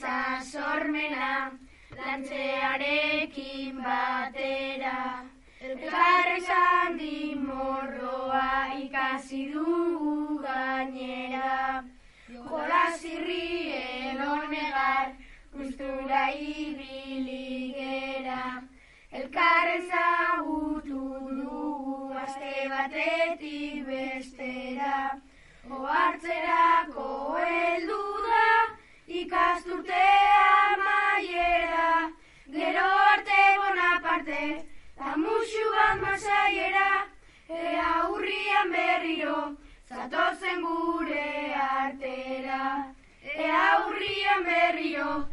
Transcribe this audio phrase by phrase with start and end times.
[0.00, 1.52] Dantza sormena,
[1.96, 5.24] lantzearekin batera.
[5.60, 11.84] Elkarri zandi morroa ikasi dugu gainera.
[12.32, 13.72] Jola zirri
[14.10, 15.12] elonegar,
[15.54, 18.62] gustura ibili gera.
[19.12, 21.04] Elkarren zagutu
[21.42, 25.20] dugu aste batetik bestera.
[25.70, 26.59] Oartzerako
[34.40, 37.06] bonaparte, da musu bat masaiera.
[37.48, 39.56] Ea urrian berriro,
[39.88, 42.94] zatozen gure artera.
[43.36, 45.28] Ea urrian berriro.